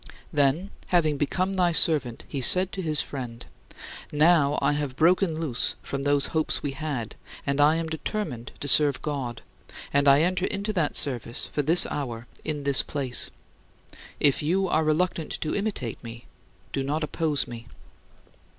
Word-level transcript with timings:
Then, 0.33 0.71
having 0.87 1.17
become 1.17 1.53
thy 1.53 1.73
servant, 1.73 2.23
he 2.27 2.41
said 2.41 2.71
to 2.71 2.81
his 2.81 3.01
friend: 3.01 3.45
"Now 4.11 4.57
I 4.59 4.73
have 4.73 4.95
broken 4.95 5.39
loose 5.39 5.75
from 5.83 6.01
those 6.01 6.25
hopes 6.33 6.63
we 6.63 6.71
had, 6.71 7.15
and 7.45 7.61
I 7.61 7.75
am 7.75 7.85
determined 7.85 8.51
to 8.61 8.67
serve 8.67 9.03
God; 9.03 9.43
and 9.93 10.07
I 10.07 10.21
enter 10.21 10.45
into 10.47 10.73
that 10.73 10.95
service 10.95 11.51
from 11.53 11.67
this 11.67 11.85
hour 11.85 12.25
in 12.43 12.63
this 12.63 12.81
place. 12.81 13.29
If 14.19 14.41
you 14.41 14.67
are 14.67 14.83
reluctant 14.83 15.33
to 15.39 15.53
imitate 15.55 16.03
me, 16.03 16.25
do 16.71 16.81
not 16.81 17.03
oppose 17.03 17.47
me." 17.47 17.67